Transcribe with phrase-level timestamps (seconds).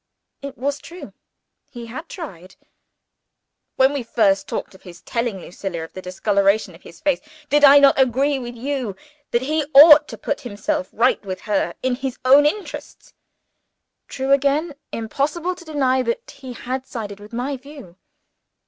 [0.41, 1.13] It was true.
[1.69, 2.55] He had tried.
[3.75, 7.63] "When we first talked of his telling Lucilla of the discoloration of his face, did
[7.63, 8.95] I not agree with you
[9.29, 13.13] that he ought to put himself right with her, in his own interests?"
[14.07, 14.73] True again.
[14.91, 17.95] Impossible to deny that he had sided with my view.